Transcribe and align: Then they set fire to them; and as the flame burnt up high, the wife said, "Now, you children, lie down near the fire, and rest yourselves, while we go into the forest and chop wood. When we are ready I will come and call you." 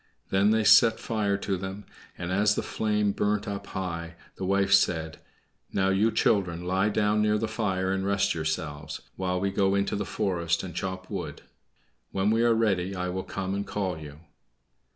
Then 0.31 0.49
they 0.49 0.63
set 0.63 0.99
fire 0.99 1.37
to 1.37 1.57
them; 1.57 1.85
and 2.17 2.31
as 2.31 2.55
the 2.55 2.63
flame 2.63 3.11
burnt 3.11 3.47
up 3.47 3.67
high, 3.67 4.15
the 4.35 4.45
wife 4.45 4.73
said, 4.73 5.19
"Now, 5.71 5.89
you 5.89 6.09
children, 6.11 6.65
lie 6.65 6.89
down 6.89 7.21
near 7.21 7.37
the 7.37 7.47
fire, 7.47 7.91
and 7.91 8.03
rest 8.03 8.33
yourselves, 8.33 9.01
while 9.15 9.39
we 9.39 9.51
go 9.51 9.75
into 9.75 9.95
the 9.95 10.03
forest 10.03 10.63
and 10.63 10.73
chop 10.73 11.11
wood. 11.11 11.43
When 12.09 12.31
we 12.31 12.41
are 12.43 12.55
ready 12.55 12.95
I 12.95 13.09
will 13.09 13.21
come 13.23 13.53
and 13.53 13.63
call 13.67 13.99
you." 13.99 14.21